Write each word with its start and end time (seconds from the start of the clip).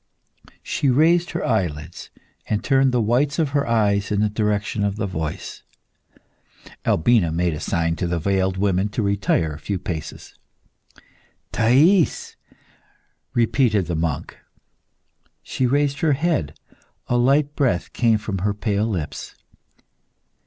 She 0.63 0.89
raised 0.89 1.29
her 1.29 1.45
eyelids, 1.45 2.09
and 2.47 2.63
turned 2.63 2.91
the 2.91 2.99
whites 2.99 3.37
of 3.37 3.49
her 3.49 3.67
eyes 3.67 4.11
in 4.11 4.19
the 4.19 4.29
direction 4.31 4.83
of 4.83 4.95
the 4.95 5.05
voice. 5.05 5.61
Albina 6.87 7.31
made 7.31 7.53
a 7.53 7.59
sign 7.59 7.95
to 7.97 8.07
the 8.07 8.17
veiled 8.17 8.57
women 8.57 8.89
to 8.89 9.03
retire 9.03 9.53
a 9.53 9.59
few 9.59 9.77
paces. 9.77 10.33
"Thais!" 11.53 12.35
repeated 13.35 13.85
the 13.85 13.95
monk. 13.95 14.39
She 15.43 15.67
raised 15.67 15.99
her 15.99 16.13
head; 16.13 16.57
a 17.07 17.15
light 17.15 17.55
breath 17.55 17.93
came 17.93 18.17
from 18.17 18.39
her 18.39 18.55
pale 18.55 18.87
lips. 18.87 19.35